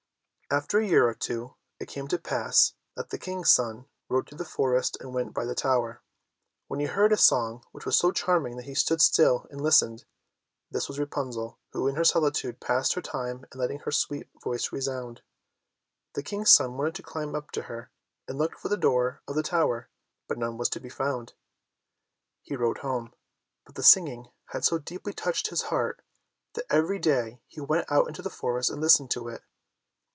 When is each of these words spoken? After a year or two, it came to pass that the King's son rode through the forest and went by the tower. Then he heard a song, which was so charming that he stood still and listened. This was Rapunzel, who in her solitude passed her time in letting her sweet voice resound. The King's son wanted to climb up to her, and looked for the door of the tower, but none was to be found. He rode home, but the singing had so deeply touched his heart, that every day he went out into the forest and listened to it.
After 0.53 0.79
a 0.79 0.85
year 0.85 1.07
or 1.07 1.13
two, 1.13 1.55
it 1.79 1.87
came 1.87 2.09
to 2.09 2.17
pass 2.19 2.73
that 2.97 3.09
the 3.09 3.17
King's 3.17 3.49
son 3.49 3.85
rode 4.09 4.27
through 4.27 4.37
the 4.37 4.43
forest 4.43 4.97
and 4.99 5.13
went 5.13 5.33
by 5.33 5.45
the 5.45 5.55
tower. 5.55 6.01
Then 6.69 6.81
he 6.81 6.87
heard 6.87 7.13
a 7.13 7.17
song, 7.17 7.63
which 7.71 7.85
was 7.85 7.95
so 7.95 8.11
charming 8.11 8.57
that 8.57 8.65
he 8.65 8.75
stood 8.75 8.99
still 8.99 9.47
and 9.49 9.61
listened. 9.61 10.03
This 10.69 10.89
was 10.89 10.99
Rapunzel, 10.99 11.57
who 11.71 11.87
in 11.87 11.95
her 11.95 12.03
solitude 12.03 12.59
passed 12.59 12.95
her 12.95 13.01
time 13.01 13.45
in 13.53 13.59
letting 13.61 13.79
her 13.85 13.91
sweet 13.91 14.27
voice 14.43 14.73
resound. 14.73 15.21
The 16.15 16.21
King's 16.23 16.51
son 16.51 16.75
wanted 16.75 16.95
to 16.95 17.03
climb 17.03 17.33
up 17.33 17.51
to 17.51 17.61
her, 17.61 17.89
and 18.27 18.37
looked 18.37 18.59
for 18.59 18.67
the 18.67 18.75
door 18.75 19.21
of 19.29 19.35
the 19.35 19.43
tower, 19.43 19.89
but 20.27 20.37
none 20.37 20.57
was 20.57 20.67
to 20.71 20.81
be 20.81 20.89
found. 20.89 21.31
He 22.41 22.57
rode 22.57 22.79
home, 22.79 23.13
but 23.65 23.75
the 23.75 23.83
singing 23.83 24.27
had 24.47 24.65
so 24.65 24.79
deeply 24.79 25.13
touched 25.13 25.47
his 25.47 25.61
heart, 25.71 26.01
that 26.55 26.65
every 26.69 26.99
day 26.99 27.41
he 27.47 27.61
went 27.61 27.89
out 27.89 28.09
into 28.09 28.21
the 28.21 28.29
forest 28.29 28.69
and 28.69 28.81
listened 28.81 29.11
to 29.11 29.29
it. 29.29 29.43